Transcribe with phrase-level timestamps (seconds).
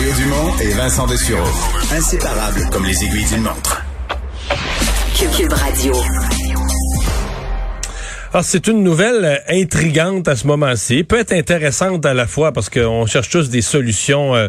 [0.00, 1.46] Mario Dumont et Vincent Dessureau.
[1.92, 3.84] Inséparables comme les aiguilles d'une montre.
[5.36, 5.92] Cube Radio.
[8.32, 12.70] Alors, c'est une nouvelle intrigante à ce moment-ci, peut être intéressante à la fois parce
[12.70, 14.48] qu'on cherche tous des solutions euh,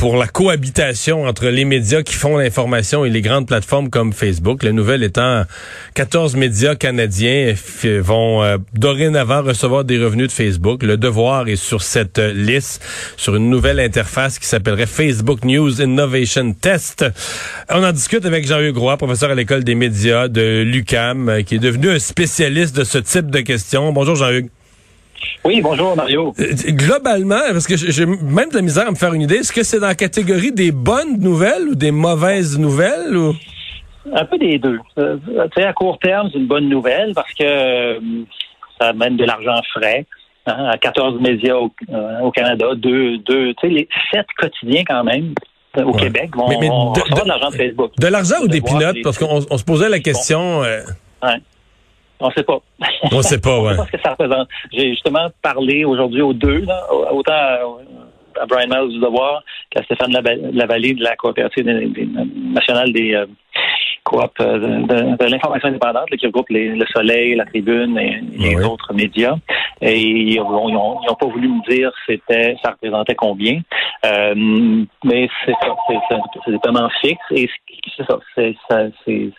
[0.00, 4.62] pour la cohabitation entre les médias qui font l'information et les grandes plateformes comme Facebook.
[4.62, 5.42] La nouvelle étant
[5.92, 7.52] 14 médias canadiens
[8.00, 10.82] vont euh, dorénavant recevoir des revenus de Facebook.
[10.84, 12.82] Le devoir est sur cette liste,
[13.18, 17.04] sur une nouvelle interface qui s'appellerait Facebook News Innovation Test.
[17.68, 21.56] On en discute avec Jean-Hugues Roy, professeur à l'école des médias de l'UCAM, euh, qui
[21.56, 23.92] est devenu un spécialiste de ce type de questions.
[23.92, 24.48] Bonjour Jean-Hugues.
[25.44, 26.34] Oui, bonjour Mario.
[26.38, 29.52] Euh, globalement, parce que j'ai même de la misère à me faire une idée, est-ce
[29.52, 33.34] que c'est dans la catégorie des bonnes nouvelles ou des mauvaises nouvelles ou?
[34.14, 34.78] Un peu des deux.
[34.98, 35.18] Euh,
[35.54, 38.00] sais, à court terme, c'est une bonne nouvelle parce que euh,
[38.80, 40.06] ça amène de l'argent frais.
[40.46, 45.34] Hein, à 14 médias au, Canada, deux, deux, tu sais, les sept quotidiens quand même
[45.76, 47.92] au Québec vont, de, de l'argent de Facebook.
[47.98, 48.96] De l'argent ou des pilotes?
[49.04, 50.62] Parce qu'on se posait la question.
[52.20, 52.58] On ne sait pas.
[53.10, 53.74] On ne sait pas, ouais.
[53.76, 54.48] ce que ça représente.
[54.72, 60.12] J'ai justement parlé aujourd'hui aux deux, là, autant à, Brian Miles du Devoir qu'à Stéphane
[60.12, 63.26] Lavallée de la coopérative nationale des euh,
[64.04, 69.36] coop euh, de, l'information indépendante, qui regroupe Le Soleil, La Tribune et, les autres médias.
[69.80, 73.60] Et ils n'ont pas voulu me dire c'était ça représentait combien.
[74.06, 74.34] Euh,
[75.04, 75.74] mais c'est ça,
[76.44, 77.48] c'est des paiements fixes et
[77.96, 79.32] c'est ça, c'est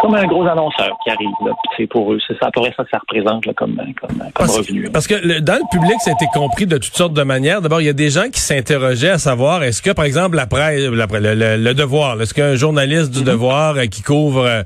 [0.00, 1.28] comme un gros annonceur qui arrive.
[1.76, 2.18] C'est pour eux.
[2.26, 4.90] C'est ça, à ça que ça représente comme, comme, comme revenu.
[4.90, 7.60] parce que dans le public, ça a été compris de toutes sortes de manières.
[7.60, 10.46] D'abord, il y a des gens qui s'interrogeaient à savoir est-ce que, par exemple, la
[10.46, 13.24] presse, le, devoir, est-ce qu'un journaliste du mm-hmm.
[13.24, 14.62] devoir euh, qui couvre euh,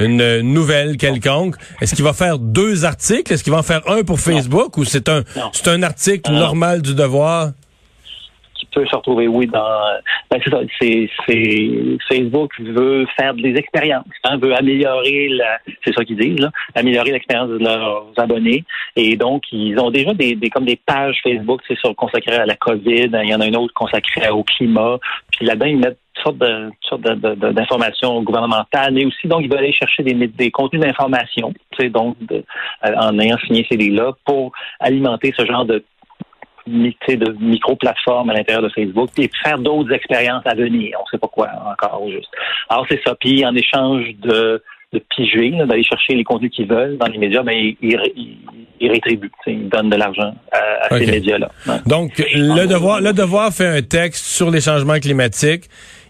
[0.00, 3.32] une nouvelle quelconque, est-ce qu'il va faire deux articles?
[3.32, 5.22] Est-ce qu'il va en faire un pour Facebook ou c'est un,
[5.52, 7.50] c'est un article normal du devoir?
[8.74, 9.80] Se retrouver, dans.
[10.30, 10.40] Ben,
[12.08, 15.58] Facebook veut faire des expériences, hein, veut améliorer la.
[15.84, 18.64] C'est ça qu'ils disent, là, améliorer l'expérience de leurs abonnés.
[18.96, 22.56] Et donc, ils ont déjà des, comme des pages Facebook, c'est sur consacrées à la
[22.56, 23.10] COVID.
[23.22, 24.98] Il y en a une autre consacrée au climat.
[25.30, 26.42] Puis là-dedans, ils mettent toutes
[26.88, 31.88] sortes d'informations gouvernementales, mais aussi donc ils veulent aller chercher des, contenus d'information, tu sais,
[31.88, 32.16] donc
[32.82, 35.82] en ayant signé ces livres-là pour alimenter ce genre de
[36.66, 40.96] de micro-plateformes à l'intérieur de Facebook, et faire d'autres expériences à venir.
[40.98, 42.30] On ne sait pas quoi encore juste.
[42.68, 43.14] Alors c'est ça.
[43.18, 44.62] Puis en échange de,
[44.92, 48.40] de piger, d'aller chercher les contenus qu'ils veulent dans les médias, mais ben, ils,
[48.80, 51.50] ils, rétribuent, ils donnent de l'argent à, ces médias-là.
[51.86, 55.64] Donc le devoir, le devoir fait un texte sur les changements climatiques.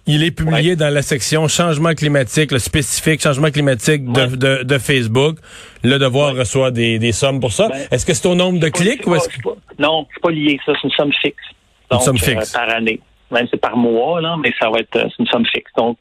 [0.07, 5.37] Il est publié dans la section changement climatique, le spécifique changement climatique de, de, Facebook.
[5.85, 7.69] Le devoir reçoit des, des, sommes pour ça.
[7.69, 9.49] Ben, est-ce que c'est au nombre de clics ou est-ce que...
[9.79, 10.59] non, c'est pas lié.
[10.67, 11.45] Ça, c'est une somme fixe.
[11.93, 12.55] une somme fixe.
[12.55, 13.01] Euh, par année.
[13.31, 15.71] Même c'est par mois, là, mais ça va être euh, une somme fixe.
[15.77, 15.97] Donc,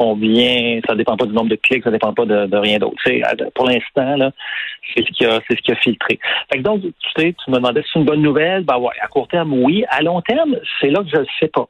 [0.00, 2.96] combien, ça dépend pas du nombre de clics, ça dépend pas de, rien d'autre.
[3.54, 4.30] Pour l'instant, là,
[4.94, 6.18] c'est ce qui a, c'est ce qui a filtré.
[6.50, 8.64] Fait donc, tu sais, tu me demandais si c'est une bonne nouvelle?
[8.64, 9.84] Ben ouais, à court terme, oui.
[9.90, 11.68] À long terme, c'est là que je ne sais pas.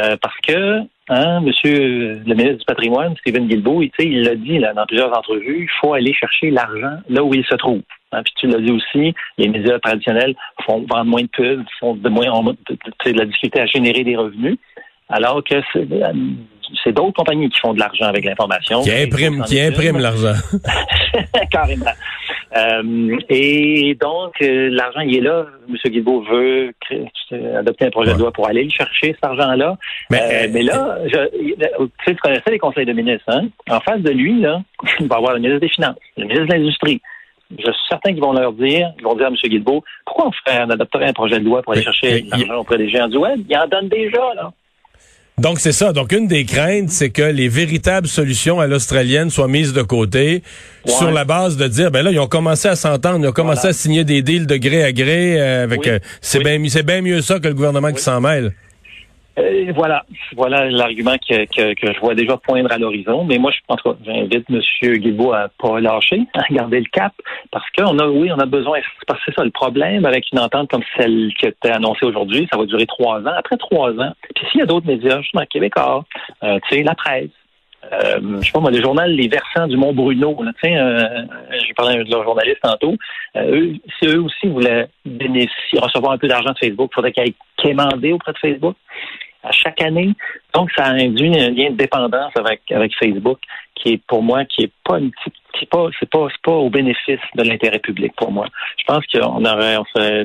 [0.00, 4.74] Euh, parce que Hein, monsieur le ministre du patrimoine, Stephen Guilbeault, il l'a dit là,
[4.74, 7.80] dans plusieurs entrevues, il faut aller chercher l'argent là où il se trouve.
[8.12, 10.34] Hein, puis tu l'as dit aussi, les médias traditionnels
[10.66, 14.58] font vendre moins de pubs, font de moins de, la difficulté à générer des revenus,
[15.08, 15.56] alors que
[16.84, 18.82] c'est d'autres compagnies qui font de l'argent avec l'information.
[18.82, 20.34] Qui impriment, qui impriment l'argent.
[21.50, 21.86] Carrément.
[22.58, 25.46] Euh, et donc, euh, l'argent, il est là.
[25.68, 25.76] M.
[25.84, 26.72] Guilbeault veut
[27.56, 29.76] adopter un projet de loi pour aller le chercher, cet argent-là.
[30.10, 33.28] Mais, euh, là, je, tu, connaissais les conseils de ministres.
[33.28, 33.48] Hein?
[33.70, 34.62] En face de lui, là,
[35.00, 37.00] il va y avoir le ministre des Finances, le ministre de l'Industrie.
[37.50, 39.36] Je suis certain qu'ils vont leur dire, ils vont dire à M.
[39.42, 42.76] Guilbeault, pourquoi on ferait, on adopterait un projet de loi pour aller chercher l'argent auprès
[42.76, 43.40] des géants du web?
[43.48, 44.52] Il en donne déjà, là.
[45.38, 45.92] Donc c'est ça.
[45.92, 50.42] Donc une des craintes, c'est que les véritables solutions à l'australienne soient mises de côté
[50.86, 53.68] sur la base de dire ben là ils ont commencé à s'entendre, ils ont commencé
[53.68, 57.02] à signer des deals de gré à gré euh, avec euh, c'est bien c'est bien
[57.02, 58.52] mieux ça que le gouvernement qui s'en mêle.
[59.74, 60.04] Voilà,
[60.36, 63.24] voilà l'argument que, que, que, je vois déjà poindre à l'horizon.
[63.24, 64.60] Mais moi, je pense que j'invite M.
[64.98, 67.12] Guilbault à pas lâcher, à garder le cap,
[67.50, 68.80] parce qu'on a, oui, on a besoin.
[69.06, 72.48] Parce que c'est ça le problème avec une entente comme celle qui été annoncée aujourd'hui.
[72.50, 73.34] Ça va durer trois ans.
[73.36, 76.04] Après trois ans, puis s'il y a d'autres médias, justement québécois,
[76.42, 77.30] euh, tu sais, la presse,
[77.92, 81.22] euh, je sais pas moi, le journal Les Versants du Mont Bruno, sais, euh,
[81.66, 82.94] j'ai parlé de leur journaliste tantôt,
[83.36, 87.12] euh, eux, si eux aussi voulaient bénéficier, recevoir un peu d'argent de Facebook, il faudrait
[87.12, 88.76] qu'ils aillent quémander auprès de Facebook
[89.42, 90.12] à chaque année.
[90.54, 93.38] Donc, ça induit un lien de dépendance avec, avec Facebook
[93.74, 96.52] qui est pour moi, qui est pas une petite c'est pas c'est pas c'est pas
[96.52, 98.46] au bénéfice de l'intérêt public pour moi.
[98.78, 100.24] Je pense qu'on aurait on serait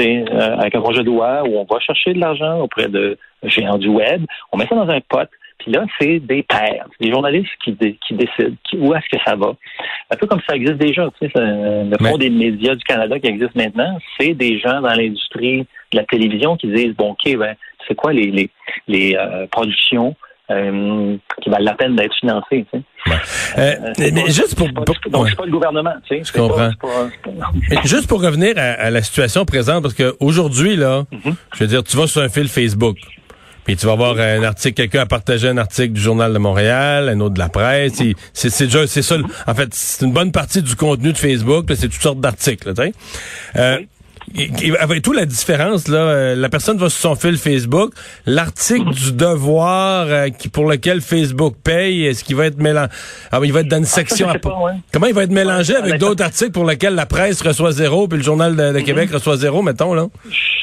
[0.00, 3.78] euh, avec un projet de loi où on va chercher de l'argent auprès de géants
[3.78, 5.28] du web, on met ça dans un pot,
[5.58, 9.54] puis là, c'est des pairs, des journalistes qui, qui décident où est-ce que ça va.
[10.10, 11.08] Un peu comme ça existe déjà.
[11.20, 14.94] Tu sais, le Fonds des médias du Canada qui existe maintenant, c'est des gens dans
[14.94, 17.54] l'industrie de la télévision qui disent, bon, OK, ben,
[17.88, 18.50] c'est quoi les, les,
[18.88, 20.14] les euh, productions
[20.50, 22.66] euh, qui valent la peine d'être financées.
[22.72, 22.82] Tu sais?
[23.58, 25.94] Euh, mais juste pour, pas, donc c'est pas le gouvernement.
[26.06, 26.70] Tu sais, je comprends.
[27.84, 31.34] juste pour revenir à, la situation présente, parce que aujourd'hui là, mm-hmm.
[31.54, 32.98] je veux dire, tu vas sur un fil Facebook.
[33.64, 37.08] Puis tu vas voir un article, quelqu'un a partagé un article du Journal de Montréal,
[37.08, 38.02] un autre de la presse.
[38.34, 39.16] C'est déjà, c'est ça.
[39.46, 42.74] En fait, c'est une bonne partie du contenu de Facebook, puis c'est toutes sortes d'articles.
[42.74, 42.92] Tu
[44.34, 44.70] sais.
[44.70, 47.92] Euh, avec tout la différence là, euh, la personne va sur son fil Facebook,
[48.26, 52.88] l'article du devoir euh, qui pour lequel Facebook paye, est-ce qu'il va être mélangé
[53.30, 54.28] ah, il va être dans une ah, section
[54.92, 58.18] Comment il va être mélangé avec d'autres articles pour lesquels la presse reçoit zéro puis
[58.18, 58.84] le journal de, mm-hmm.
[58.84, 60.06] Québec reçoit zéro mettons là?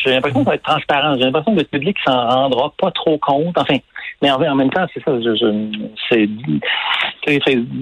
[0.03, 2.91] J'ai l'impression que ça va être transparent, j'ai l'impression que le public s'en rendra pas
[2.91, 3.57] trop compte.
[3.57, 3.77] Enfin,
[4.21, 6.27] mais en, même temps, c'est ça, je,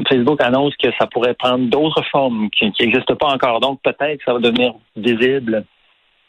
[0.09, 3.59] Facebook annonce que ça pourrait prendre d'autres formes qui n'existent pas encore.
[3.59, 5.65] Donc peut-être que ça va devenir visible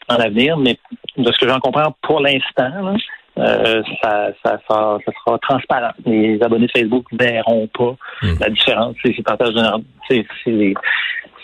[0.09, 0.77] en l'avenir, mais
[1.17, 2.95] de ce que j'en comprends pour l'instant,
[3.37, 5.93] euh, ça, ça, ça, sera transparent.
[6.05, 8.35] Les abonnés de Facebook ne verront pas hmm.
[8.39, 10.73] la différence si, si, les,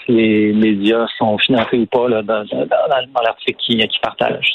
[0.06, 4.52] si les médias sont financés ou pas là, dans, dans, l'article qu'ils qui partagent.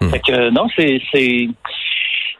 [0.00, 0.08] Hmm.
[0.08, 1.48] Fait que non, c'est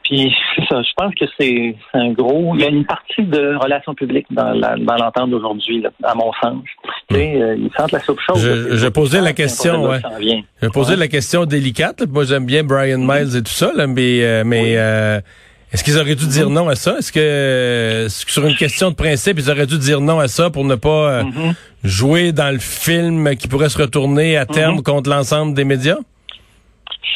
[0.04, 2.54] puis c'est ça, je pense que c'est un gros.
[2.54, 6.62] Il y a une partie de relations publiques dans l'entente d'aujourd'hui, à mon sens.
[7.08, 8.36] Tu sais, euh, ils sentent la soupe chaude.
[8.36, 10.00] Je, je posais la question, ouais.
[10.62, 12.02] Je posais la question délicate.
[12.08, 13.24] Moi, j'aime bien Brian mm-hmm.
[13.24, 15.20] Miles et tout ça, là, mais, euh, mais euh,
[15.72, 16.52] est-ce qu'ils auraient dû dire mm-hmm.
[16.52, 16.98] non à ça?
[16.98, 20.64] Est-ce que sur une question de principe, ils auraient dû dire non à ça pour
[20.64, 21.54] ne pas mm-hmm.
[21.82, 25.96] jouer dans le film qui pourrait se retourner à terme contre l'ensemble des médias?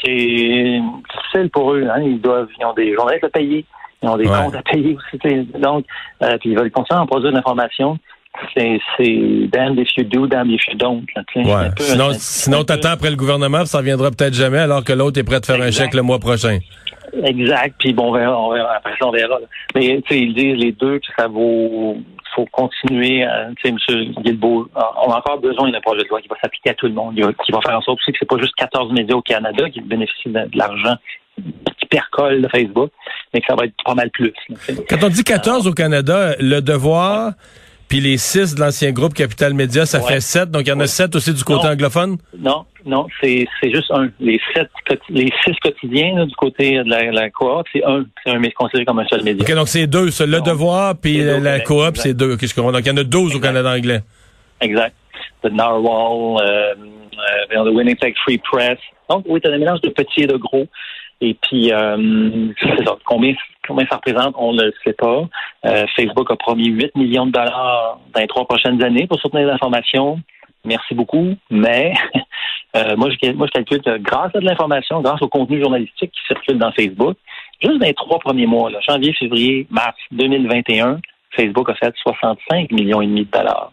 [0.05, 1.85] C'est difficile pour eux.
[1.89, 2.03] Hein.
[2.03, 3.65] Ils doivent, ils ont des journalistes à payer,
[4.03, 5.47] ils ont des comptes à payer aussi.
[5.59, 5.85] Donc,
[6.23, 7.99] euh, puis ils veulent continuer à produire de l'information.
[8.56, 11.05] C'est, c'est damn if you do, damn if you don't.
[11.35, 11.71] ouais.
[11.79, 15.37] Sinon, sinon t'attends après le gouvernement, ça reviendra peut-être jamais, alors que l'autre est prêt
[15.37, 16.59] à faire un chèque le mois prochain.
[17.25, 17.75] Exact.
[17.79, 18.75] Puis bon, on verra, on verra.
[18.77, 19.39] Après ça, on verra.
[19.75, 21.97] Mais tu sais, ils disent les deux que ça vaut
[22.38, 23.26] faut continuer.
[23.56, 24.12] Tu sais, M.
[24.23, 26.93] Guilbeault, on a encore besoin d'un projet de loi qui va s'appliquer à tout le
[26.93, 29.69] monde, qui va faire en sorte aussi que c'est pas juste 14 médias au Canada
[29.70, 30.94] qui bénéficient de, l'argent
[31.37, 32.90] qui percole de Facebook,
[33.32, 34.32] mais que ça va être pas mal plus.
[34.88, 37.32] Quand on dit 14 au Canada, le devoir,
[37.88, 40.81] puis les 6 de l'ancien groupe Capital Média, ça fait 7, donc il y en
[40.81, 42.19] a 7 aussi du côté anglophone?
[42.38, 44.08] Non, non, c'est juste un.
[44.20, 44.69] Les sept,
[45.11, 48.05] les six quotidiens du côté de la, la coop, c'est un.
[48.25, 49.44] C'est un, mais considéré comme un seul média.
[49.46, 50.11] OK, donc c'est deux.
[50.11, 52.37] Ça, le devoir, puis la coop, c'est deux.
[52.55, 54.00] Qu'on Donc il y en a 12 au Canada anglais.
[54.61, 54.94] Exact.
[55.43, 56.75] The Narwhal, euh,
[57.55, 58.79] euh, the Winning Tech Free Press.
[59.08, 60.67] Donc, oui, tu as un mélange de petits et de gros.
[61.20, 62.96] Et puis, euh, c'est ça.
[63.05, 63.34] Combien,
[63.69, 65.23] combien ça représente, on ne le sait pas.
[65.67, 69.47] Euh, Facebook a promis 8 millions de dollars dans les trois prochaines années pour soutenir
[69.47, 70.20] l'information.
[70.65, 71.94] Merci beaucoup, mais
[72.76, 76.59] euh, moi, je, calcule que grâce à de l'information, grâce au contenu journalistique qui circule
[76.59, 77.17] dans Facebook,
[77.62, 81.00] juste dans les trois premiers mois, janvier, février, mars 2021,
[81.37, 83.73] Facebook a fait 65 millions et demi de dollars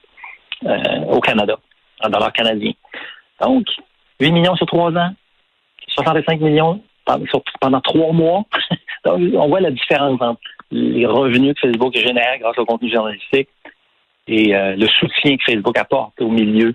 [0.65, 1.57] euh, au Canada,
[2.03, 2.73] en dollars canadiens.
[3.41, 3.65] Donc,
[4.19, 5.13] 8 millions sur trois ans,
[5.87, 6.81] 65 millions
[7.59, 8.43] pendant trois mois.
[9.05, 13.49] Donc, on voit la différence entre les revenus que Facebook génère grâce au contenu journalistique
[14.27, 16.73] et euh, le soutien que Facebook apporte au milieu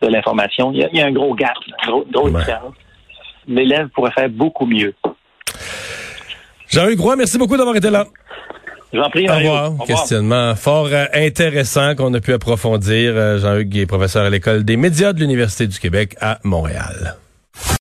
[0.00, 0.72] de l'information.
[0.72, 2.74] Il, y a un gros gap, une grosse différence.
[3.48, 4.94] L'élève pourrait faire beaucoup mieux.
[6.68, 8.06] Jean-Hugues Roy, merci beaucoup d'avoir été là.
[8.92, 9.28] J'en prie.
[9.28, 9.72] Au revoir.
[9.86, 13.14] Questionnement fort euh, intéressant qu'on a pu approfondir.
[13.16, 17.16] Euh, Jean-Hugues est professeur à l'École des médias de l'Université du Québec à Montréal.